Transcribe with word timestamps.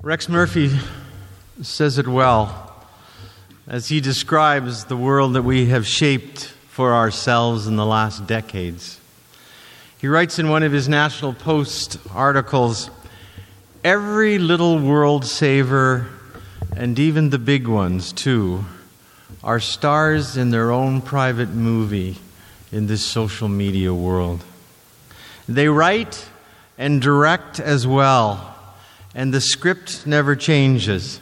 Rex 0.00 0.28
Murphy 0.28 0.70
says 1.60 1.98
it 1.98 2.06
well 2.06 2.72
as 3.66 3.88
he 3.88 4.00
describes 4.00 4.84
the 4.84 4.96
world 4.96 5.32
that 5.32 5.42
we 5.42 5.66
have 5.66 5.88
shaped 5.88 6.44
for 6.68 6.94
ourselves 6.94 7.66
in 7.66 7.74
the 7.74 7.84
last 7.84 8.24
decades. 8.24 9.00
He 10.00 10.06
writes 10.06 10.38
in 10.38 10.50
one 10.50 10.62
of 10.62 10.70
his 10.70 10.88
National 10.88 11.32
Post 11.32 11.98
articles 12.14 12.90
Every 13.82 14.38
little 14.38 14.78
world 14.78 15.24
saver, 15.24 16.06
and 16.76 16.96
even 16.96 17.30
the 17.30 17.38
big 17.38 17.66
ones 17.66 18.12
too, 18.12 18.66
are 19.42 19.58
stars 19.58 20.36
in 20.36 20.50
their 20.50 20.70
own 20.70 21.02
private 21.02 21.50
movie 21.50 22.18
in 22.70 22.86
this 22.86 23.04
social 23.04 23.48
media 23.48 23.92
world. 23.92 24.44
They 25.48 25.66
write 25.66 26.28
and 26.78 27.02
direct 27.02 27.58
as 27.58 27.84
well 27.84 28.57
and 29.18 29.34
the 29.34 29.40
script 29.40 30.06
never 30.06 30.36
changes. 30.36 31.18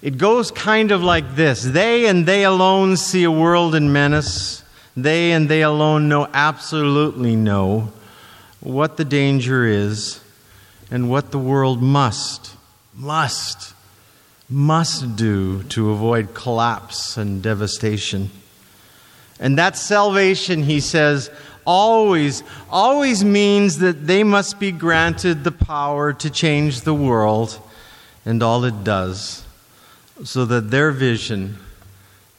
It 0.00 0.16
goes 0.16 0.50
kind 0.50 0.90
of 0.90 1.02
like 1.02 1.36
this 1.36 1.62
They 1.62 2.06
and 2.06 2.24
they 2.24 2.42
alone 2.42 2.96
see 2.96 3.22
a 3.24 3.30
world 3.30 3.74
in 3.74 3.92
menace. 3.92 4.64
They 4.96 5.32
and 5.32 5.46
they 5.46 5.62
alone 5.62 6.08
know, 6.08 6.26
absolutely 6.32 7.36
know, 7.36 7.92
what 8.60 8.96
the 8.96 9.04
danger 9.04 9.66
is 9.66 10.20
and 10.90 11.10
what 11.10 11.32
the 11.32 11.38
world 11.38 11.82
must, 11.82 12.54
must, 12.94 13.74
must 14.48 15.14
do 15.14 15.64
to 15.64 15.90
avoid 15.90 16.32
collapse 16.32 17.18
and 17.18 17.42
devastation. 17.42 18.30
And 19.38 19.58
that 19.58 19.76
salvation, 19.76 20.62
he 20.62 20.80
says, 20.80 21.30
always, 21.64 22.42
always 22.70 23.24
means 23.24 23.78
that 23.78 24.06
they 24.06 24.24
must 24.24 24.58
be 24.58 24.72
granted 24.72 25.44
the 25.44 25.52
power 25.52 26.12
to 26.12 26.30
change 26.30 26.82
the 26.82 26.94
world 26.94 27.58
and 28.24 28.42
all 28.42 28.64
it 28.64 28.84
does, 28.84 29.44
so 30.24 30.44
that 30.44 30.70
their 30.70 30.90
vision 30.90 31.58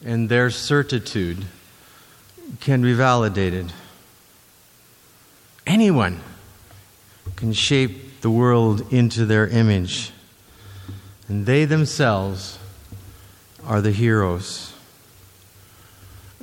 and 0.05 0.29
their 0.29 0.49
certitude 0.49 1.45
can 2.59 2.81
be 2.81 2.93
validated. 2.93 3.71
Anyone 5.65 6.21
can 7.35 7.53
shape 7.53 8.21
the 8.21 8.29
world 8.29 8.91
into 8.93 9.25
their 9.25 9.47
image, 9.47 10.11
and 11.27 11.45
they 11.45 11.65
themselves 11.65 12.59
are 13.65 13.81
the 13.81 13.91
heroes. 13.91 14.72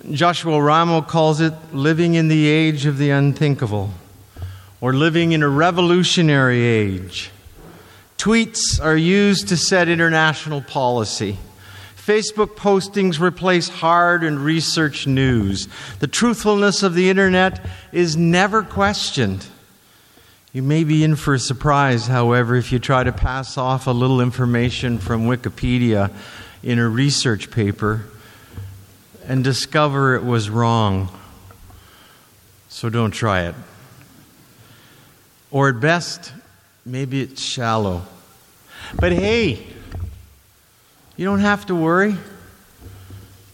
Joshua 0.08 0.60
Ramo 0.60 1.02
calls 1.02 1.40
it 1.40 1.52
living 1.72 2.14
in 2.14 2.28
the 2.28 2.46
age 2.46 2.86
of 2.86 2.96
the 2.96 3.10
unthinkable 3.10 3.90
or 4.80 4.94
living 4.94 5.32
in 5.32 5.42
a 5.42 5.48
revolutionary 5.48 6.62
age. 6.62 7.30
Tweets 8.16 8.82
are 8.82 8.96
used 8.96 9.48
to 9.48 9.56
set 9.56 9.88
international 9.88 10.62
policy. 10.62 11.38
Facebook 11.96 12.56
postings 12.56 13.20
replace 13.20 13.68
hard 13.68 14.24
and 14.24 14.40
researched 14.40 15.06
news. 15.06 15.68
The 15.98 16.06
truthfulness 16.06 16.82
of 16.82 16.94
the 16.94 17.10
internet 17.10 17.64
is 17.92 18.16
never 18.16 18.62
questioned. 18.62 19.46
You 20.52 20.62
may 20.62 20.82
be 20.82 21.04
in 21.04 21.14
for 21.14 21.34
a 21.34 21.38
surprise, 21.38 22.06
however, 22.06 22.56
if 22.56 22.72
you 22.72 22.78
try 22.78 23.04
to 23.04 23.12
pass 23.12 23.58
off 23.58 23.86
a 23.86 23.92
little 23.92 24.20
information 24.20 24.98
from 24.98 25.26
Wikipedia 25.26 26.10
in 26.62 26.78
a 26.78 26.88
research 26.88 27.50
paper 27.50 28.06
and 29.26 29.44
discover 29.44 30.14
it 30.14 30.24
was 30.24 30.50
wrong. 30.50 31.08
So 32.68 32.88
don't 32.88 33.10
try 33.10 33.42
it. 33.42 33.54
Or 35.50 35.68
at 35.68 35.80
best, 35.80 36.32
maybe 36.84 37.20
it's 37.20 37.42
shallow. 37.42 38.02
But 38.94 39.12
hey, 39.12 39.66
you 41.16 41.24
don't 41.24 41.40
have 41.40 41.66
to 41.66 41.74
worry. 41.74 42.16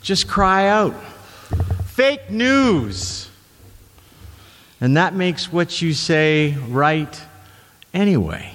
Just 0.02 0.28
cry 0.28 0.68
out. 0.68 0.94
Fake 1.86 2.30
news. 2.30 3.28
And 4.80 4.96
that 4.96 5.14
makes 5.14 5.52
what 5.52 5.80
you 5.80 5.94
say 5.94 6.54
right 6.68 7.20
anyway. 7.94 8.52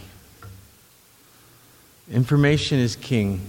Information 2.11 2.79
is 2.79 2.95
king. 2.95 3.41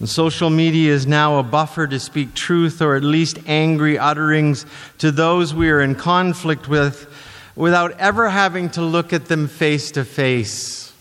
And 0.00 0.08
social 0.08 0.48
media 0.48 0.92
is 0.92 1.06
now 1.06 1.38
a 1.38 1.42
buffer 1.42 1.86
to 1.86 2.00
speak 2.00 2.34
truth 2.34 2.80
or 2.80 2.96
at 2.96 3.04
least 3.04 3.38
angry 3.46 3.98
utterings 3.98 4.64
to 4.98 5.12
those 5.12 5.54
we 5.54 5.70
are 5.70 5.82
in 5.82 5.94
conflict 5.94 6.68
with 6.68 7.06
without 7.54 7.92
ever 8.00 8.30
having 8.30 8.70
to 8.70 8.80
look 8.80 9.12
at 9.12 9.26
them 9.26 9.46
face 9.46 9.90
to 9.92 10.04
face. 10.04 10.94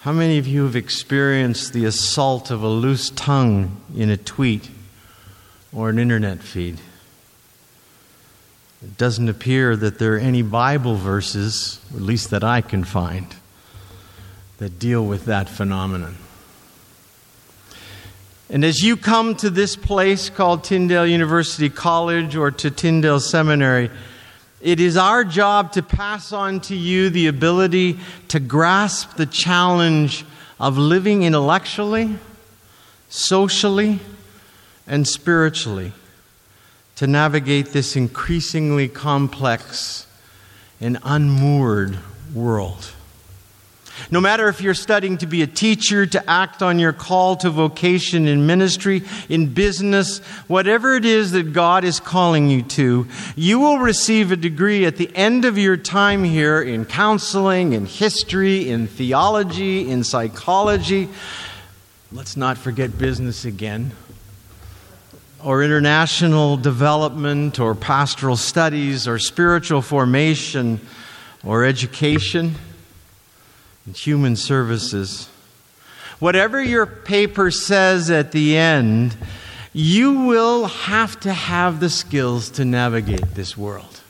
How 0.00 0.12
many 0.12 0.38
of 0.38 0.48
you 0.48 0.64
have 0.64 0.74
experienced 0.74 1.72
the 1.72 1.84
assault 1.84 2.50
of 2.50 2.64
a 2.64 2.68
loose 2.68 3.10
tongue 3.10 3.80
in 3.94 4.10
a 4.10 4.16
tweet 4.16 4.68
or 5.72 5.90
an 5.90 5.98
internet 5.98 6.40
feed? 6.40 6.80
It 8.82 8.96
doesn't 8.96 9.28
appear 9.28 9.76
that 9.76 9.98
there 9.98 10.14
are 10.14 10.18
any 10.18 10.42
Bible 10.42 10.96
verses, 10.96 11.80
at 11.94 12.00
least 12.00 12.30
that 12.30 12.42
I 12.42 12.62
can 12.62 12.82
find, 12.82 13.26
that 14.58 14.78
deal 14.80 15.04
with 15.04 15.26
that 15.26 15.48
phenomenon. 15.48 16.16
And 18.52 18.64
as 18.64 18.82
you 18.82 18.96
come 18.96 19.36
to 19.36 19.48
this 19.48 19.76
place 19.76 20.28
called 20.28 20.64
Tyndale 20.64 21.06
University 21.06 21.70
College 21.70 22.34
or 22.34 22.50
to 22.50 22.68
Tyndale 22.68 23.20
Seminary, 23.20 23.90
it 24.60 24.80
is 24.80 24.96
our 24.96 25.22
job 25.22 25.70
to 25.72 25.84
pass 25.84 26.32
on 26.32 26.60
to 26.62 26.74
you 26.74 27.10
the 27.10 27.28
ability 27.28 28.00
to 28.26 28.40
grasp 28.40 29.14
the 29.14 29.26
challenge 29.26 30.24
of 30.58 30.76
living 30.76 31.22
intellectually, 31.22 32.16
socially, 33.08 34.00
and 34.84 35.06
spiritually 35.06 35.92
to 36.96 37.06
navigate 37.06 37.66
this 37.66 37.94
increasingly 37.94 38.88
complex 38.88 40.08
and 40.80 40.98
unmoored 41.04 42.00
world. 42.34 42.90
No 44.10 44.20
matter 44.20 44.48
if 44.48 44.60
you're 44.60 44.74
studying 44.74 45.18
to 45.18 45.26
be 45.26 45.42
a 45.42 45.46
teacher, 45.46 46.06
to 46.06 46.30
act 46.30 46.62
on 46.62 46.78
your 46.78 46.92
call 46.92 47.36
to 47.36 47.50
vocation 47.50 48.26
in 48.26 48.46
ministry, 48.46 49.02
in 49.28 49.52
business, 49.52 50.18
whatever 50.46 50.94
it 50.94 51.04
is 51.04 51.32
that 51.32 51.52
God 51.52 51.84
is 51.84 52.00
calling 52.00 52.48
you 52.48 52.62
to, 52.62 53.06
you 53.36 53.58
will 53.58 53.78
receive 53.78 54.32
a 54.32 54.36
degree 54.36 54.86
at 54.86 54.96
the 54.96 55.14
end 55.14 55.44
of 55.44 55.58
your 55.58 55.76
time 55.76 56.24
here 56.24 56.60
in 56.62 56.84
counseling, 56.84 57.72
in 57.72 57.86
history, 57.86 58.68
in 58.68 58.86
theology, 58.86 59.90
in 59.90 60.04
psychology. 60.04 61.08
Let's 62.12 62.36
not 62.36 62.58
forget 62.58 62.98
business 62.98 63.44
again. 63.44 63.92
Or 65.42 65.62
international 65.62 66.56
development, 66.56 67.60
or 67.60 67.74
pastoral 67.74 68.36
studies, 68.36 69.08
or 69.08 69.18
spiritual 69.18 69.82
formation, 69.82 70.80
or 71.44 71.64
education 71.64 72.56
human 73.96 74.36
services. 74.36 75.28
Whatever 76.18 76.62
your 76.62 76.86
paper 76.86 77.50
says 77.50 78.10
at 78.10 78.32
the 78.32 78.56
end, 78.56 79.16
you 79.72 80.26
will 80.26 80.66
have 80.66 81.18
to 81.20 81.32
have 81.32 81.80
the 81.80 81.90
skills 81.90 82.50
to 82.50 82.64
navigate 82.64 83.34
this 83.34 83.56
world. 83.56 84.00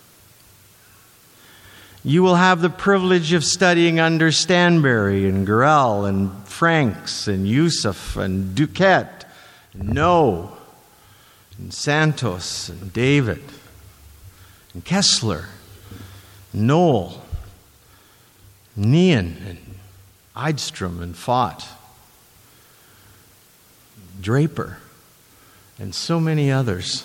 You 2.02 2.22
will 2.22 2.36
have 2.36 2.62
the 2.62 2.70
privilege 2.70 3.34
of 3.34 3.44
studying 3.44 4.00
under 4.00 4.32
Stanbury 4.32 5.28
and 5.28 5.46
Gorel 5.46 6.06
and 6.06 6.32
Franks 6.48 7.28
and 7.28 7.46
Youssef 7.46 8.16
and 8.16 8.56
Duquette 8.56 9.24
and 9.74 9.90
No 9.90 10.56
and 11.58 11.74
Santos 11.74 12.70
and 12.70 12.90
David 12.92 13.42
and 14.72 14.84
Kessler, 14.84 15.46
Noel, 16.54 17.22
Nian 18.78 19.36
and 19.46 19.58
Eidstrom 20.36 21.02
and 21.02 21.14
Fott, 21.14 21.66
Draper, 24.20 24.78
and 25.78 25.94
so 25.94 26.20
many 26.20 26.50
others. 26.50 27.04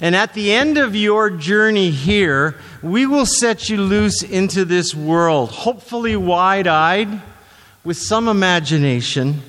And 0.00 0.14
at 0.14 0.34
the 0.34 0.52
end 0.52 0.78
of 0.78 0.94
your 0.94 1.28
journey 1.28 1.90
here, 1.90 2.56
we 2.82 3.04
will 3.04 3.26
set 3.26 3.68
you 3.68 3.78
loose 3.78 4.22
into 4.22 4.64
this 4.64 4.94
world, 4.94 5.50
hopefully 5.50 6.14
wide 6.14 6.68
eyed, 6.68 7.20
with 7.84 7.96
some 7.96 8.28
imagination, 8.28 9.42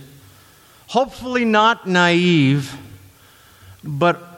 hopefully 0.88 1.45
not 1.45 1.88
naive, 1.88 2.75
but 3.83 4.28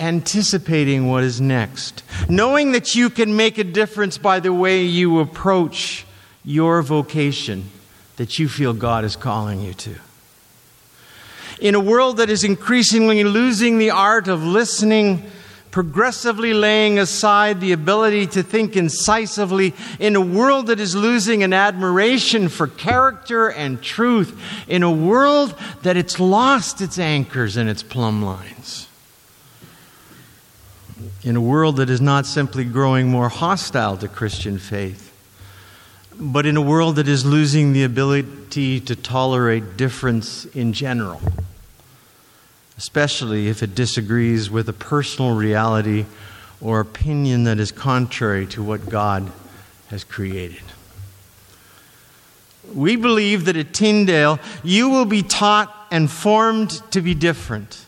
anticipating 0.00 1.08
what 1.08 1.24
is 1.24 1.40
next, 1.40 2.02
knowing 2.28 2.72
that 2.72 2.94
you 2.94 3.10
can 3.10 3.36
make 3.36 3.58
a 3.58 3.64
difference 3.64 4.18
by 4.18 4.40
the 4.40 4.52
way 4.52 4.82
you 4.82 5.20
approach 5.20 6.06
your 6.44 6.82
vocation 6.82 7.70
that 8.16 8.38
you 8.38 8.48
feel 8.48 8.72
God 8.72 9.04
is 9.04 9.16
calling 9.16 9.60
you 9.60 9.74
to. 9.74 9.96
In 11.60 11.74
a 11.74 11.80
world 11.80 12.18
that 12.18 12.30
is 12.30 12.44
increasingly 12.44 13.24
losing 13.24 13.78
the 13.78 13.90
art 13.90 14.28
of 14.28 14.44
listening 14.44 15.28
progressively 15.70 16.54
laying 16.54 16.98
aside 16.98 17.60
the 17.60 17.72
ability 17.72 18.26
to 18.26 18.42
think 18.42 18.76
incisively 18.76 19.74
in 19.98 20.16
a 20.16 20.20
world 20.20 20.68
that 20.68 20.80
is 20.80 20.94
losing 20.96 21.42
an 21.42 21.52
admiration 21.52 22.48
for 22.48 22.66
character 22.66 23.48
and 23.48 23.82
truth, 23.82 24.40
in 24.66 24.82
a 24.82 24.90
world 24.90 25.54
that 25.82 25.96
it's 25.96 26.18
lost 26.18 26.80
its 26.80 26.98
anchors 26.98 27.56
and 27.56 27.68
its 27.68 27.82
plumb 27.82 28.24
lines. 28.24 28.87
In 31.24 31.36
a 31.36 31.40
world 31.40 31.76
that 31.76 31.90
is 31.90 32.00
not 32.00 32.26
simply 32.26 32.64
growing 32.64 33.08
more 33.08 33.28
hostile 33.28 33.96
to 33.98 34.08
Christian 34.08 34.58
faith, 34.58 35.12
but 36.18 36.46
in 36.46 36.56
a 36.56 36.62
world 36.62 36.96
that 36.96 37.08
is 37.08 37.24
losing 37.24 37.72
the 37.72 37.84
ability 37.84 38.80
to 38.80 38.96
tolerate 38.96 39.76
difference 39.76 40.44
in 40.46 40.72
general 40.72 41.20
especially 42.78 43.48
if 43.48 43.62
it 43.62 43.74
disagrees 43.74 44.48
with 44.48 44.68
a 44.68 44.72
personal 44.72 45.34
reality 45.34 46.06
or 46.60 46.78
opinion 46.78 47.44
that 47.44 47.58
is 47.58 47.72
contrary 47.72 48.46
to 48.46 48.62
what 48.62 48.88
God 48.88 49.30
has 49.88 50.04
created. 50.04 50.62
We 52.72 52.94
believe 52.94 53.46
that 53.46 53.56
at 53.56 53.74
Tyndale, 53.74 54.38
you 54.62 54.88
will 54.88 55.06
be 55.06 55.22
taught 55.22 55.74
and 55.90 56.08
formed 56.08 56.70
to 56.92 57.00
be 57.00 57.14
different. 57.14 57.84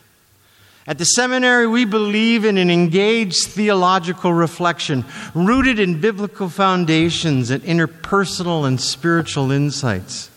At 0.86 0.98
the 0.98 1.04
seminary, 1.04 1.66
we 1.66 1.84
believe 1.84 2.44
in 2.44 2.56
an 2.56 2.70
engaged 2.70 3.48
theological 3.48 4.32
reflection 4.32 5.04
rooted 5.34 5.78
in 5.78 6.00
biblical 6.00 6.48
foundations 6.48 7.50
and 7.50 7.62
interpersonal 7.62 8.66
and 8.66 8.80
spiritual 8.80 9.50
insights. 9.50 10.30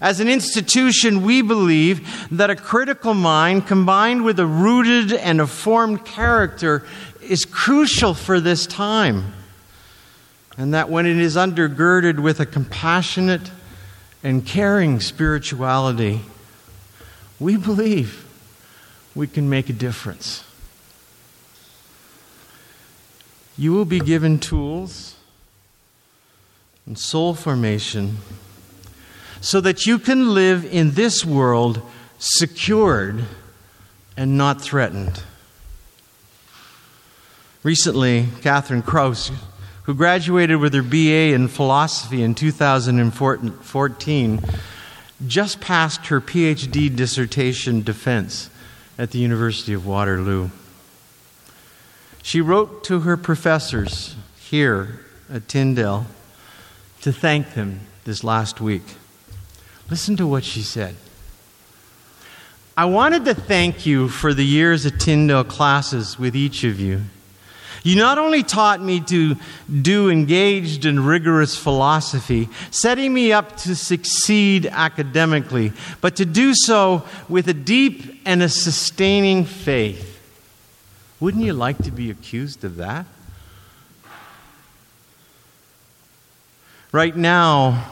As 0.00 0.20
an 0.20 0.28
institution, 0.28 1.22
we 1.22 1.42
believe 1.42 2.28
that 2.30 2.50
a 2.50 2.56
critical 2.56 3.14
mind 3.14 3.66
combined 3.66 4.24
with 4.24 4.40
a 4.40 4.46
rooted 4.46 5.12
and 5.12 5.40
a 5.40 5.46
formed 5.46 6.04
character 6.04 6.84
is 7.20 7.44
crucial 7.44 8.14
for 8.14 8.40
this 8.40 8.66
time. 8.66 9.32
And 10.56 10.74
that 10.74 10.88
when 10.88 11.06
it 11.06 11.16
is 11.18 11.36
undergirded 11.36 12.20
with 12.20 12.40
a 12.40 12.46
compassionate 12.46 13.50
and 14.22 14.46
caring 14.46 15.00
spirituality, 15.00 16.22
we 17.38 17.56
believe 17.56 18.23
we 19.14 19.26
can 19.26 19.48
make 19.48 19.68
a 19.68 19.72
difference. 19.72 20.44
You 23.56 23.72
will 23.72 23.84
be 23.84 24.00
given 24.00 24.40
tools 24.40 25.14
and 26.86 26.98
soul 26.98 27.34
formation 27.34 28.18
so 29.40 29.60
that 29.60 29.86
you 29.86 29.98
can 29.98 30.34
live 30.34 30.64
in 30.64 30.92
this 30.92 31.24
world 31.24 31.80
secured 32.18 33.24
and 34.16 34.36
not 34.36 34.60
threatened. 34.60 35.22
Recently, 37.62 38.28
Catherine 38.42 38.82
Kraus, 38.82 39.30
who 39.84 39.94
graduated 39.94 40.58
with 40.58 40.74
her 40.74 40.82
BA 40.82 41.34
in 41.34 41.48
philosophy 41.48 42.22
in 42.22 42.34
2014, 42.34 44.40
just 45.26 45.60
passed 45.60 46.06
her 46.06 46.20
PhD 46.20 46.94
dissertation 46.94 47.82
defense 47.82 48.50
at 48.98 49.10
the 49.10 49.18
University 49.18 49.72
of 49.72 49.86
Waterloo. 49.86 50.50
She 52.22 52.40
wrote 52.40 52.84
to 52.84 53.00
her 53.00 53.16
professors 53.16 54.16
here 54.38 55.00
at 55.30 55.48
Tyndale 55.48 56.06
to 57.02 57.12
thank 57.12 57.54
them 57.54 57.80
this 58.04 58.24
last 58.24 58.60
week. 58.60 58.82
Listen 59.90 60.16
to 60.16 60.26
what 60.26 60.44
she 60.44 60.62
said. 60.62 60.96
I 62.76 62.86
wanted 62.86 63.24
to 63.26 63.34
thank 63.34 63.86
you 63.86 64.08
for 64.08 64.34
the 64.34 64.44
years 64.44 64.84
of 64.86 64.98
Tyndale 64.98 65.44
classes 65.44 66.18
with 66.18 66.34
each 66.34 66.64
of 66.64 66.80
you. 66.80 67.02
You 67.84 67.96
not 67.96 68.18
only 68.18 68.42
taught 68.42 68.80
me 68.80 69.00
to 69.00 69.36
do 69.70 70.08
engaged 70.08 70.86
and 70.86 71.06
rigorous 71.06 71.54
philosophy, 71.54 72.48
setting 72.70 73.12
me 73.12 73.30
up 73.30 73.56
to 73.58 73.76
succeed 73.76 74.66
academically, 74.66 75.72
but 76.00 76.16
to 76.16 76.24
do 76.24 76.54
so 76.54 77.04
with 77.28 77.46
a 77.46 77.54
deep 77.54 78.22
and 78.24 78.42
a 78.42 78.48
sustaining 78.48 79.44
faith. 79.44 80.18
Wouldn't 81.20 81.44
you 81.44 81.52
like 81.52 81.78
to 81.84 81.90
be 81.90 82.10
accused 82.10 82.64
of 82.64 82.76
that? 82.76 83.04
Right 86.90 87.14
now, 87.14 87.84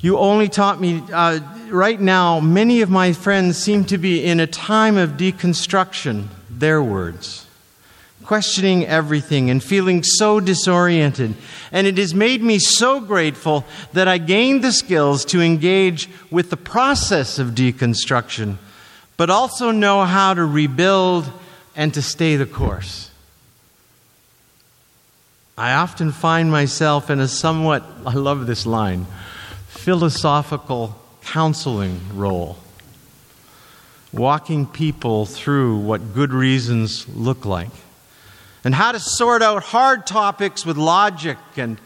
you 0.00 0.18
only 0.18 0.48
taught 0.48 0.80
me, 0.80 1.02
uh, 1.12 1.40
right 1.68 2.00
now, 2.00 2.38
many 2.40 2.82
of 2.82 2.90
my 2.90 3.12
friends 3.12 3.56
seem 3.56 3.84
to 3.86 3.96
be 3.96 4.22
in 4.24 4.40
a 4.40 4.46
time 4.46 4.98
of 4.98 5.12
deconstruction, 5.12 6.26
their 6.50 6.82
words, 6.82 7.45
questioning 8.26 8.84
everything 8.84 9.48
and 9.48 9.62
feeling 9.62 10.02
so 10.02 10.40
disoriented. 10.40 11.34
And 11.70 11.86
it 11.86 11.96
has 11.98 12.14
made 12.14 12.42
me 12.42 12.58
so 12.58 13.00
grateful 13.00 13.64
that 13.92 14.08
I 14.08 14.18
gained 14.18 14.62
the 14.62 14.72
skills 14.72 15.24
to 15.26 15.40
engage 15.40 16.10
with 16.30 16.50
the 16.50 16.56
process 16.56 17.38
of 17.38 17.52
deconstruction, 17.52 18.56
but 19.16 19.30
also 19.30 19.70
know 19.70 20.04
how 20.04 20.34
to 20.34 20.44
rebuild 20.44 21.30
and 21.76 21.94
to 21.94 22.02
stay 22.02 22.36
the 22.36 22.46
course. 22.46 23.10
I 25.56 25.72
often 25.72 26.12
find 26.12 26.50
myself 26.50 27.08
in 27.08 27.20
a 27.20 27.28
somewhat, 27.28 27.82
I 28.04 28.14
love 28.14 28.46
this 28.46 28.66
line 28.66 29.06
philosophical 29.68 30.96
counseling 31.22 32.00
role, 32.12 32.58
walking 34.12 34.66
people 34.66 35.26
through 35.26 35.76
what 35.78 36.12
good 36.12 36.32
reasons 36.32 37.08
look 37.08 37.44
like, 37.44 37.70
and 38.66 38.74
how 38.74 38.90
to 38.90 38.98
sort 38.98 39.42
out 39.42 39.62
hard 39.62 40.08
topics 40.08 40.66
with 40.66 40.76
logic 40.76 41.38
and 41.56 41.78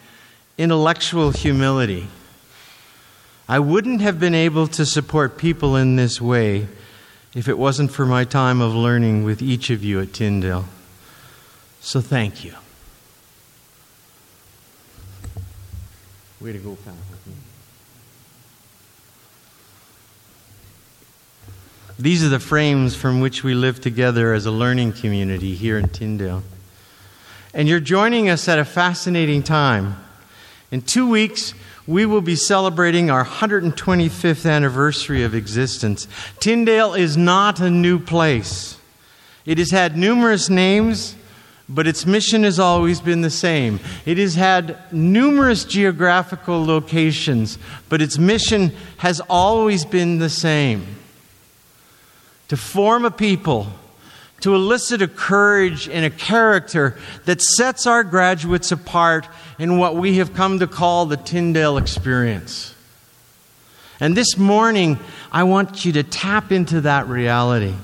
intellectual 0.56 1.31
humility. 1.31 2.09
I 3.47 3.59
wouldn't 3.59 4.00
have 4.00 4.19
been 4.19 4.35
able 4.35 4.67
to 4.69 4.87
support 4.87 5.37
people 5.37 5.77
in 5.77 5.97
this 5.97 6.23
way 6.23 6.69
if 7.35 7.49
it 7.49 7.59
wasn't 7.59 7.91
for 7.91 8.06
my 8.06 8.25
time 8.25 8.62
of 8.62 8.75
learning 8.75 9.25
with 9.25 9.43
each 9.43 9.69
of 9.69 9.85
you 9.85 10.00
at 10.00 10.15
Tyndale. 10.15 10.65
So 11.82 12.00
thank 12.00 12.47
you. 12.47 12.55
Way 16.41 16.55
to 16.55 16.59
go, 16.61 16.79
Pat. 16.83 16.94
These 21.99 22.25
are 22.25 22.31
the 22.31 22.41
frames 22.41 22.97
from 22.97 23.21
which 23.21 23.44
we 23.44 23.53
live 23.53 23.83
together 23.83 24.33
as 24.33 24.47
a 24.47 24.50
learning 24.50 24.94
community 24.94 25.55
here 25.55 25.76
in 25.76 25.91
Tyndale. 25.91 26.43
And 27.52 27.69
you're 27.69 27.81
joining 27.81 28.29
us 28.29 28.49
at 28.49 28.58
a 28.58 28.64
fascinating 28.64 29.43
time. 29.43 29.97
In 30.70 30.82
two 30.82 31.08
weeks, 31.08 31.55
we 31.87 32.06
will 32.06 32.20
be 32.20 32.37
celebrating 32.37 33.11
our 33.11 33.25
125th 33.25 34.49
anniversary 34.49 35.25
of 35.25 35.35
existence. 35.35 36.07
Tyndale 36.38 36.95
is 36.95 37.16
not 37.16 37.59
a 37.61 37.71
new 37.71 37.99
place. 37.99 38.78
It 39.45 39.59
has 39.59 39.71
had 39.71 39.97
numerous 39.97 40.49
names, 40.49 41.16
but 41.69 41.87
its 41.87 42.07
mission 42.07 42.45
has 42.45 42.59
always 42.59 43.00
been 43.00 43.23
the 43.23 43.30
same. 43.30 43.80
It 44.07 44.19
has 44.19 44.35
had 44.37 44.76
numerous 44.92 45.64
geographical 45.64 46.64
locations, 46.64 47.59
but 47.88 48.00
its 48.00 48.19
mission 48.19 48.73
has 48.99 49.21
always 49.28 49.85
been 49.85 50.19
the 50.19 50.30
same 50.30 50.87
to 52.50 52.57
form 52.57 53.04
a 53.04 53.11
people, 53.12 53.69
to 54.40 54.54
elicit 54.54 55.02
a 55.02 55.09
courage 55.09 55.88
and 55.88 56.04
a 56.04 56.11
character 56.11 56.99
that 57.26 57.40
sets 57.40 57.87
our 57.87 58.02
graduates 58.02 58.73
apart 58.73 59.28
in 59.59 59.78
what 59.78 59.97
we 59.97 60.16
have 60.16 60.35
come 60.35 60.59
to 60.59 60.66
call 60.66 61.06
the 61.06 61.16
Tyndale 61.16 61.76
experience. 61.76 62.75
And 64.00 64.16
this 64.16 64.38
morning, 64.38 64.99
I 65.30 65.42
want 65.44 65.85
you 65.85 65.92
to 65.92 66.02
tap 66.02 66.52
into 66.52 66.80
that 66.82 67.06
reality. 67.06 67.75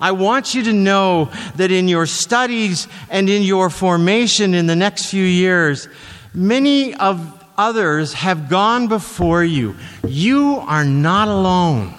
I 0.00 0.12
want 0.12 0.54
you 0.54 0.64
to 0.64 0.72
know 0.72 1.30
that 1.56 1.70
in 1.70 1.88
your 1.88 2.04
studies 2.04 2.88
and 3.08 3.30
in 3.30 3.42
your 3.42 3.70
formation 3.70 4.52
in 4.52 4.66
the 4.66 4.76
next 4.76 5.06
few 5.06 5.24
years, 5.24 5.88
many 6.34 6.94
of 6.94 7.42
others 7.56 8.12
have 8.12 8.48
gone 8.50 8.88
before 8.88 9.44
you. 9.44 9.76
You 10.06 10.56
are 10.66 10.84
not 10.84 11.28
alone. 11.28 11.94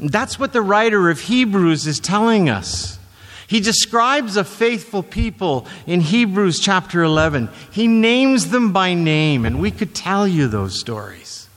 That's 0.00 0.38
what 0.38 0.54
the 0.54 0.62
writer 0.62 1.10
of 1.10 1.20
Hebrews 1.20 1.86
is 1.86 2.00
telling 2.00 2.48
us. 2.48 2.98
He 3.46 3.60
describes 3.60 4.36
a 4.36 4.44
faithful 4.44 5.02
people 5.02 5.66
in 5.86 6.00
Hebrews 6.00 6.58
chapter 6.58 7.02
11. 7.02 7.50
He 7.70 7.86
names 7.86 8.48
them 8.48 8.72
by 8.72 8.94
name, 8.94 9.44
and 9.44 9.60
we 9.60 9.70
could 9.70 9.94
tell 9.94 10.26
you 10.26 10.48
those 10.48 10.80
stories. 10.80 11.48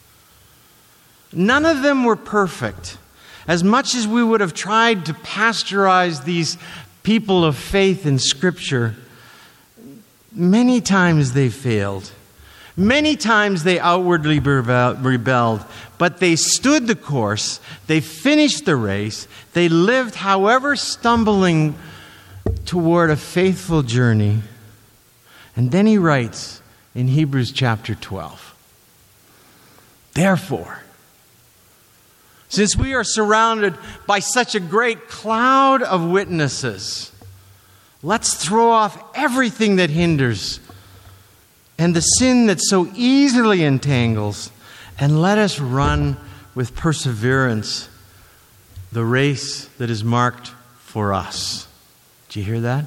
None 1.32 1.66
of 1.66 1.84
them 1.84 2.04
were 2.04 2.16
perfect. 2.16 2.98
As 3.48 3.64
much 3.64 3.96
as 3.96 4.08
we 4.08 4.24
would 4.24 4.42
have 4.42 4.54
tried 4.54 5.06
to 5.06 5.14
pasteurize 5.14 6.26
these 6.26 6.58
people 7.04 7.46
of 7.46 7.56
faith 7.56 8.06
in 8.06 8.20
Scripture, 8.20 8.96
many 10.32 10.82
times 10.82 11.34
they 11.34 11.50
failed. 11.50 12.12
Many 12.76 13.16
times 13.16 13.64
they 13.64 13.80
outwardly 13.80 14.40
rebelled, 14.40 15.66
but 16.00 16.20
they 16.20 16.36
stood 16.36 16.88
the 16.88 16.96
course, 16.96 17.60
they 17.86 18.02
finished 18.02 18.66
the 18.66 18.76
race, 18.76 19.28
they 19.54 19.70
lived, 19.70 20.16
however, 20.16 20.76
stumbling 20.76 21.76
toward 22.66 23.12
a 23.12 23.16
faithful 23.16 23.84
journey. 23.84 24.42
And 25.56 25.72
then 25.72 25.86
he 25.86 26.00
writes 26.00 26.62
in 26.96 27.10
Hebrews 27.10 27.52
chapter 27.52 27.94
12 27.94 28.56
Therefore, 30.14 30.80
since 32.50 32.76
we 32.76 32.94
are 32.94 33.04
surrounded 33.04 33.76
by 34.08 34.20
such 34.20 34.56
a 34.56 34.60
great 34.60 35.08
cloud 35.08 35.84
of 35.84 36.08
witnesses, 36.08 37.12
let's 38.02 38.34
throw 38.36 38.72
off 38.72 39.04
everything 39.16 39.76
that 39.76 39.90
hinders 39.90 40.60
and 41.78 41.96
the 41.96 42.02
sin 42.02 42.48
that 42.48 42.62
so 42.62 42.88
easily 42.96 43.64
entangles, 43.64 44.52
and 45.00 45.22
let 45.22 45.38
us 45.38 45.60
run 45.60 46.18
with 46.56 46.76
perseverance 46.76 47.90
the 48.92 49.04
race 49.04 49.66
that 49.80 49.90
is 49.90 50.04
marked 50.04 50.50
for 50.78 51.14
us. 51.14 51.68
Do 52.30 52.40
you 52.40 52.46
hear 52.46 52.62
that? 52.62 52.86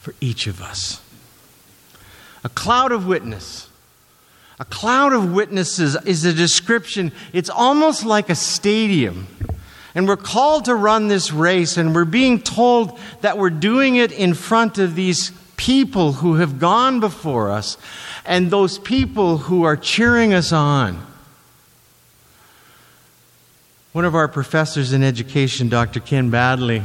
For 0.00 0.14
each 0.20 0.48
of 0.48 0.60
us. 0.60 1.00
A 2.44 2.48
cloud 2.48 2.90
of 2.90 3.06
witness. 3.06 3.68
A 4.58 4.64
cloud 4.64 5.12
of 5.12 5.32
witnesses 5.32 5.96
is 6.04 6.24
a 6.24 6.32
description, 6.32 7.12
it's 7.32 7.50
almost 7.50 8.04
like 8.04 8.28
a 8.28 8.34
stadium. 8.34 9.26
And 9.94 10.08
we're 10.08 10.16
called 10.16 10.64
to 10.66 10.74
run 10.74 11.08
this 11.08 11.32
race, 11.32 11.76
and 11.76 11.94
we're 11.94 12.04
being 12.04 12.40
told 12.40 12.98
that 13.20 13.38
we're 13.38 13.50
doing 13.50 13.96
it 13.96 14.10
in 14.10 14.34
front 14.34 14.78
of 14.78 14.94
these 14.94 15.32
people 15.62 16.14
who 16.14 16.34
have 16.34 16.58
gone 16.58 16.98
before 16.98 17.48
us 17.48 17.78
and 18.24 18.50
those 18.50 18.80
people 18.80 19.38
who 19.38 19.62
are 19.62 19.76
cheering 19.76 20.34
us 20.34 20.52
on. 20.52 21.00
One 23.92 24.04
of 24.04 24.16
our 24.16 24.26
professors 24.26 24.92
in 24.92 25.04
education, 25.04 25.68
Dr. 25.68 26.00
Ken 26.00 26.32
Badley, 26.32 26.84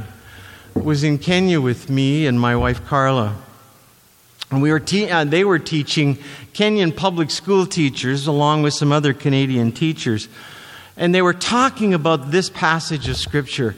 was 0.75 1.03
in 1.03 1.17
Kenya 1.17 1.59
with 1.59 1.89
me 1.89 2.27
and 2.27 2.39
my 2.39 2.55
wife 2.55 2.85
Carla. 2.85 3.35
And 4.51 4.61
we 4.61 4.69
were 4.69 4.79
te- 4.79 5.09
uh, 5.09 5.23
they 5.23 5.43
were 5.43 5.57
teaching 5.57 6.17
Kenyan 6.53 6.95
public 6.95 7.31
school 7.31 7.65
teachers 7.65 8.27
along 8.27 8.61
with 8.61 8.75
some 8.75 8.91
other 8.91 9.11
Canadian 9.11 9.71
teachers. 9.71 10.29
And 10.97 11.13
they 11.13 11.21
were 11.21 11.33
talking 11.33 11.93
about 11.93 12.31
this 12.31 12.49
passage 12.49 13.07
of 13.07 13.17
Scripture. 13.17 13.75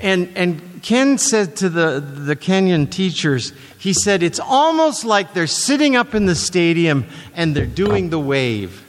And, 0.00 0.30
and 0.36 0.82
Ken 0.82 1.16
said 1.16 1.56
to 1.56 1.68
the, 1.68 2.00
the 2.00 2.36
Kenyan 2.36 2.90
teachers, 2.90 3.52
he 3.78 3.92
said, 3.92 4.22
it's 4.22 4.40
almost 4.40 5.04
like 5.04 5.32
they're 5.32 5.46
sitting 5.46 5.96
up 5.96 6.14
in 6.14 6.26
the 6.26 6.34
stadium 6.34 7.06
and 7.34 7.54
they're 7.54 7.66
doing 7.66 8.10
the 8.10 8.18
wave. 8.18 8.82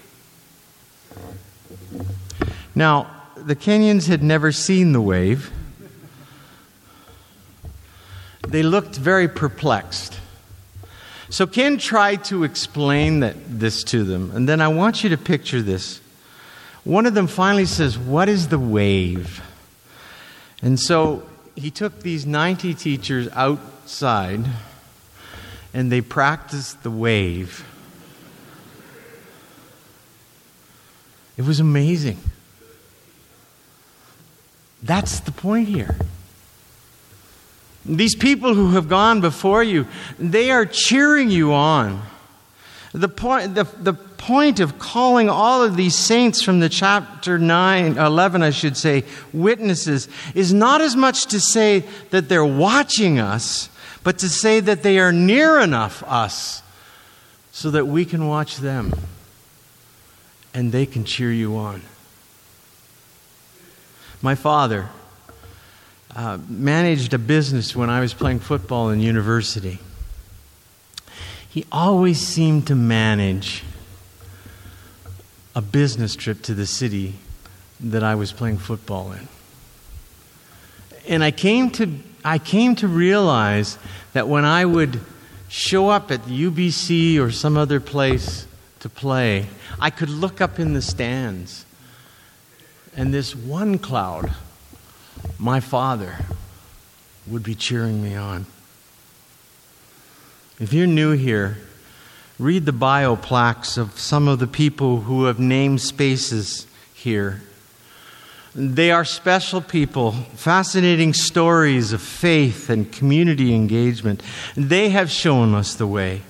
Now, 2.75 3.09
the 3.35 3.55
Kenyans 3.55 4.07
had 4.07 4.21
never 4.21 4.51
seen 4.51 4.91
the 4.91 5.01
wave. 5.01 5.51
They 8.47 8.63
looked 8.63 8.95
very 8.95 9.27
perplexed. 9.27 10.19
So 11.29 11.45
Ken 11.45 11.77
tried 11.77 12.23
to 12.25 12.43
explain 12.43 13.19
that, 13.19 13.35
this 13.47 13.83
to 13.85 14.03
them. 14.03 14.31
And 14.33 14.47
then 14.47 14.61
I 14.61 14.67
want 14.69 15.03
you 15.03 15.09
to 15.09 15.17
picture 15.17 15.61
this. 15.61 15.99
One 16.87 17.05
of 17.05 17.13
them 17.13 17.27
finally 17.27 17.65
says, 17.65 17.97
What 17.97 18.29
is 18.29 18.47
the 18.47 18.57
wave? 18.57 19.41
And 20.61 20.79
so 20.79 21.27
he 21.53 21.69
took 21.69 21.99
these 21.99 22.25
90 22.25 22.73
teachers 22.75 23.27
outside 23.33 24.45
and 25.73 25.91
they 25.91 25.99
practiced 25.99 26.83
the 26.83 26.89
wave. 26.89 27.65
It 31.35 31.43
was 31.43 31.59
amazing. 31.59 32.19
That's 34.81 35.19
the 35.19 35.33
point 35.33 35.67
here. 35.67 35.97
These 37.83 38.15
people 38.15 38.53
who 38.53 38.71
have 38.71 38.87
gone 38.87 39.19
before 39.19 39.61
you, 39.61 39.87
they 40.17 40.51
are 40.51 40.65
cheering 40.65 41.31
you 41.31 41.51
on. 41.51 42.01
The 42.93 43.09
point, 43.09 43.55
the, 43.55 43.65
the 43.65 44.06
point 44.17 44.59
of 44.59 44.79
calling 44.79 45.29
all 45.29 45.63
of 45.63 45.75
these 45.75 45.95
saints 45.95 46.41
from 46.41 46.59
the 46.59 46.69
chapter 46.69 47.37
9, 47.37 47.97
11, 47.97 48.43
I 48.43 48.49
should 48.49 48.75
say, 48.75 49.03
witnesses, 49.33 50.07
is 50.33 50.53
not 50.53 50.81
as 50.81 50.95
much 50.95 51.27
to 51.27 51.39
say 51.39 51.83
that 52.09 52.29
they're 52.29 52.45
watching 52.45 53.19
us, 53.19 53.69
but 54.03 54.17
to 54.19 54.29
say 54.29 54.59
that 54.59 54.83
they 54.83 54.99
are 54.99 55.11
near 55.11 55.59
enough 55.59 56.03
us 56.03 56.61
so 57.51 57.71
that 57.71 57.85
we 57.85 58.05
can 58.05 58.27
watch 58.27 58.57
them 58.57 58.93
and 60.53 60.71
they 60.71 60.85
can 60.85 61.03
cheer 61.03 61.31
you 61.31 61.55
on. 61.55 61.81
My 64.21 64.35
father 64.35 64.89
uh, 66.15 66.39
managed 66.47 67.13
a 67.13 67.19
business 67.19 67.75
when 67.75 67.89
I 67.89 67.99
was 67.99 68.13
playing 68.13 68.39
football 68.39 68.89
in 68.89 68.99
university 68.99 69.79
he 71.57 71.65
always 71.71 72.19
seemed 72.19 72.67
to 72.67 72.75
manage 72.75 73.63
a 75.57 75.61
business 75.61 76.15
trip 76.15 76.43
to 76.43 76.53
the 76.53 76.67
city 76.67 77.15
that 77.79 78.03
I 78.03 78.13
was 78.13 78.31
playing 78.31 78.59
football 78.59 79.11
in. 79.11 79.27
And 81.07 81.23
I 81.23 81.31
came 81.31 81.71
to, 81.71 81.97
I 82.23 82.37
came 82.37 82.75
to 82.75 82.87
realize 82.87 83.79
that 84.13 84.27
when 84.27 84.45
I 84.45 84.65
would 84.65 84.99
show 85.49 85.89
up 85.89 86.11
at 86.11 86.21
UBC 86.21 87.19
or 87.19 87.31
some 87.31 87.57
other 87.57 87.79
place 87.79 88.45
to 88.81 88.89
play, 88.89 89.47
I 89.79 89.89
could 89.89 90.11
look 90.11 90.41
up 90.41 90.59
in 90.59 90.75
the 90.75 90.81
stands, 90.83 91.65
and 92.95 93.11
this 93.11 93.35
one 93.35 93.79
cloud, 93.79 94.31
my 95.39 95.59
father, 95.59 96.17
would 97.25 97.41
be 97.41 97.55
cheering 97.55 98.03
me 98.03 98.13
on. 98.13 98.45
If 100.59 100.71
you're 100.71 100.85
new 100.85 101.13
here, 101.13 101.57
read 102.39 102.65
the 102.65 102.71
bio 102.71 103.15
plaques 103.15 103.77
of 103.77 103.99
some 103.99 104.27
of 104.27 104.39
the 104.39 104.47
people 104.47 105.01
who 105.01 105.25
have 105.25 105.39
named 105.39 105.81
spaces 105.81 106.67
here. 106.93 107.41
They 108.53 108.91
are 108.91 109.05
special 109.05 109.61
people, 109.61 110.13
fascinating 110.35 111.13
stories 111.13 111.93
of 111.93 112.01
faith 112.01 112.69
and 112.69 112.91
community 112.91 113.53
engagement. 113.53 114.23
They 114.55 114.89
have 114.89 115.11
shown 115.11 115.53
us 115.53 115.75
the 115.75 115.85
way. 115.85 116.23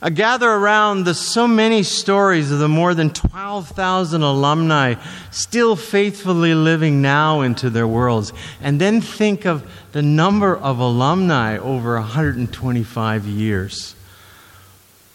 I 0.00 0.10
gather 0.10 0.48
around 0.48 1.04
the 1.04 1.14
so 1.14 1.48
many 1.48 1.82
stories 1.82 2.52
of 2.52 2.60
the 2.60 2.68
more 2.68 2.94
than 2.94 3.10
12,000 3.10 4.22
alumni 4.22 4.94
still 5.32 5.74
faithfully 5.74 6.54
living 6.54 7.02
now 7.02 7.40
into 7.40 7.70
their 7.70 7.88
worlds. 7.88 8.32
And 8.60 8.80
then 8.80 9.00
think 9.00 9.44
of 9.44 9.68
the 9.92 10.02
number 10.02 10.56
of 10.56 10.78
alumni 10.78 11.56
over 11.56 11.94
125 11.94 13.26
years. 13.26 13.95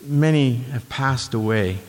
Many 0.04 0.56
have 0.72 0.88
passed 0.90 1.34
away. 1.34 1.80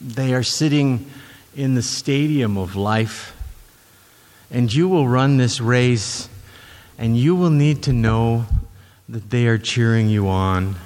They 0.00 0.34
are 0.34 0.42
sitting 0.42 1.10
in 1.54 1.74
the 1.74 1.82
stadium 1.82 2.56
of 2.56 2.76
life. 2.76 3.36
And 4.50 4.72
you 4.72 4.88
will 4.88 5.08
run 5.08 5.38
this 5.38 5.60
race, 5.60 6.28
and 6.98 7.16
you 7.16 7.34
will 7.34 7.50
need 7.50 7.82
to 7.84 7.92
know 7.92 8.46
that 9.08 9.30
they 9.30 9.46
are 9.46 9.58
cheering 9.58 10.08
you 10.08 10.28
on 10.28 10.76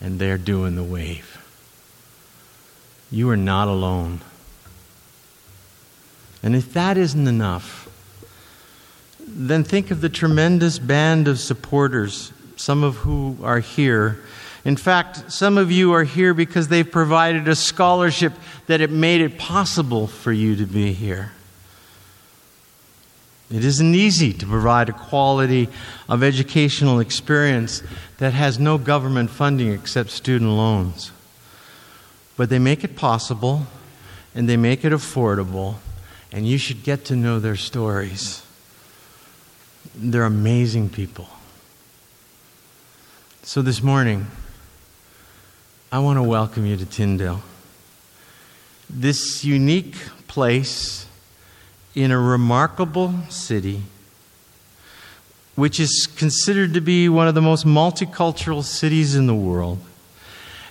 and 0.00 0.18
they're 0.18 0.38
doing 0.38 0.76
the 0.76 0.84
wave. 0.84 1.34
You 3.10 3.30
are 3.30 3.36
not 3.36 3.68
alone. 3.68 4.20
And 6.42 6.54
if 6.54 6.72
that 6.74 6.96
isn't 6.96 7.26
enough, 7.26 7.88
then 9.20 9.64
think 9.64 9.90
of 9.90 10.00
the 10.00 10.08
tremendous 10.08 10.78
band 10.78 11.28
of 11.28 11.38
supporters, 11.38 12.32
some 12.56 12.84
of 12.84 12.96
who 12.96 13.36
are 13.42 13.60
here. 13.60 14.20
In 14.68 14.76
fact, 14.76 15.32
some 15.32 15.56
of 15.56 15.72
you 15.72 15.94
are 15.94 16.04
here 16.04 16.34
because 16.34 16.68
they've 16.68 16.92
provided 16.92 17.48
a 17.48 17.54
scholarship 17.54 18.34
that 18.66 18.82
it 18.82 18.90
made 18.90 19.22
it 19.22 19.38
possible 19.38 20.06
for 20.06 20.30
you 20.30 20.56
to 20.56 20.66
be 20.66 20.92
here. 20.92 21.32
It 23.50 23.64
isn't 23.64 23.94
easy 23.94 24.34
to 24.34 24.44
provide 24.46 24.90
a 24.90 24.92
quality 24.92 25.70
of 26.06 26.22
educational 26.22 27.00
experience 27.00 27.82
that 28.18 28.34
has 28.34 28.58
no 28.58 28.76
government 28.76 29.30
funding 29.30 29.72
except 29.72 30.10
student 30.10 30.50
loans. 30.50 31.12
But 32.36 32.50
they 32.50 32.58
make 32.58 32.84
it 32.84 32.94
possible 32.94 33.62
and 34.34 34.46
they 34.46 34.58
make 34.58 34.84
it 34.84 34.92
affordable, 34.92 35.76
and 36.30 36.46
you 36.46 36.58
should 36.58 36.82
get 36.82 37.06
to 37.06 37.16
know 37.16 37.38
their 37.38 37.56
stories. 37.56 38.42
They're 39.94 40.24
amazing 40.24 40.90
people. 40.90 41.26
So 43.44 43.62
this 43.62 43.82
morning, 43.82 44.26
I 45.90 46.00
want 46.00 46.18
to 46.18 46.22
welcome 46.22 46.66
you 46.66 46.76
to 46.76 46.84
Tyndale. 46.84 47.40
This 48.90 49.42
unique 49.42 49.96
place 50.26 51.06
in 51.94 52.10
a 52.10 52.18
remarkable 52.20 53.14
city, 53.30 53.80
which 55.54 55.80
is 55.80 56.06
considered 56.06 56.74
to 56.74 56.82
be 56.82 57.08
one 57.08 57.26
of 57.26 57.34
the 57.34 57.40
most 57.40 57.64
multicultural 57.64 58.62
cities 58.62 59.14
in 59.14 59.26
the 59.26 59.34
world. 59.34 59.78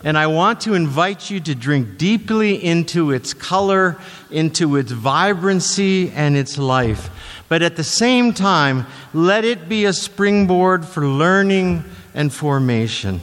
And 0.03 0.19
I 0.19 0.27
want 0.27 0.61
to 0.61 0.75
invite 0.75 1.31
you 1.31 1.39
to 1.39 1.55
drink 1.55 1.97
deeply 1.97 2.63
into 2.63 3.09
its 3.09 3.33
color, 3.33 3.97
into 4.29 4.75
its 4.75 4.91
vibrancy, 4.91 6.11
and 6.11 6.37
its 6.37 6.59
life. 6.59 7.09
But 7.49 7.63
at 7.63 7.75
the 7.75 7.83
same 7.83 8.33
time, 8.33 8.85
let 9.15 9.45
it 9.45 9.67
be 9.67 9.85
a 9.85 9.93
springboard 9.93 10.85
for 10.85 11.07
learning 11.07 11.85
and 12.13 12.31
formation. 12.31 13.19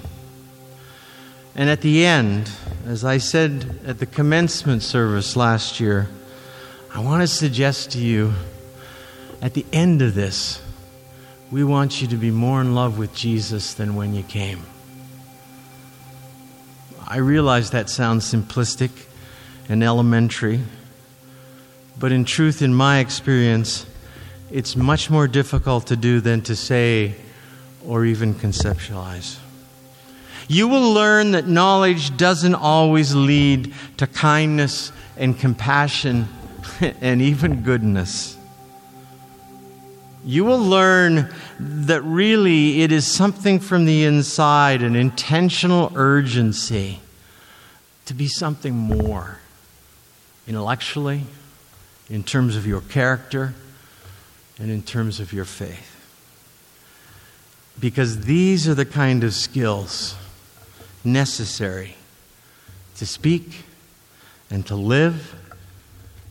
And 1.56 1.70
at 1.70 1.82
the 1.82 2.04
end, 2.04 2.50
as 2.86 3.04
I 3.04 3.18
said 3.18 3.80
at 3.86 3.98
the 3.98 4.06
commencement 4.06 4.82
service 4.82 5.36
last 5.36 5.78
year, 5.78 6.08
I 6.92 7.00
want 7.00 7.22
to 7.22 7.28
suggest 7.28 7.92
to 7.92 7.98
you 7.98 8.34
at 9.40 9.54
the 9.54 9.66
end 9.72 10.00
of 10.00 10.14
this, 10.14 10.60
we 11.50 11.62
want 11.62 12.00
you 12.00 12.08
to 12.08 12.16
be 12.16 12.30
more 12.30 12.60
in 12.60 12.74
love 12.74 12.98
with 12.98 13.14
Jesus 13.14 13.74
than 13.74 13.94
when 13.94 14.14
you 14.14 14.22
came. 14.22 14.62
I 17.06 17.18
realize 17.18 17.70
that 17.70 17.90
sounds 17.90 18.24
simplistic 18.24 18.90
and 19.68 19.84
elementary, 19.84 20.60
but 21.98 22.10
in 22.10 22.24
truth, 22.24 22.62
in 22.62 22.74
my 22.74 22.98
experience, 22.98 23.86
it's 24.50 24.74
much 24.74 25.10
more 25.10 25.28
difficult 25.28 25.86
to 25.88 25.96
do 25.96 26.20
than 26.20 26.40
to 26.42 26.56
say 26.56 27.14
or 27.86 28.04
even 28.04 28.34
conceptualize. 28.34 29.38
You 30.48 30.68
will 30.68 30.92
learn 30.92 31.32
that 31.32 31.46
knowledge 31.46 32.16
doesn't 32.16 32.54
always 32.54 33.14
lead 33.14 33.72
to 33.96 34.06
kindness 34.06 34.92
and 35.16 35.38
compassion 35.38 36.28
and 37.00 37.22
even 37.22 37.62
goodness. 37.62 38.36
You 40.24 40.44
will 40.44 40.62
learn 40.62 41.30
that 41.58 42.02
really 42.02 42.82
it 42.82 42.92
is 42.92 43.06
something 43.06 43.60
from 43.60 43.84
the 43.84 44.04
inside, 44.04 44.82
an 44.82 44.96
intentional 44.96 45.92
urgency 45.94 47.00
to 48.06 48.14
be 48.14 48.28
something 48.28 48.74
more 48.74 49.38
intellectually, 50.46 51.22
in 52.10 52.22
terms 52.22 52.54
of 52.54 52.66
your 52.66 52.82
character, 52.82 53.54
and 54.58 54.70
in 54.70 54.82
terms 54.82 55.20
of 55.20 55.32
your 55.32 55.46
faith. 55.46 55.90
Because 57.80 58.26
these 58.26 58.68
are 58.68 58.74
the 58.74 58.84
kind 58.84 59.24
of 59.24 59.32
skills 59.32 60.16
necessary 61.04 61.96
to 62.96 63.06
speak 63.06 63.64
and 64.50 64.66
to 64.66 64.74
live 64.74 65.34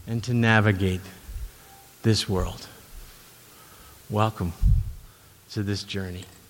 and 0.07 0.23
to 0.23 0.33
navigate 0.33 1.01
this 2.03 2.27
world. 2.27 2.67
Welcome 4.09 4.53
to 5.51 5.63
this 5.63 5.83
journey. 5.83 6.25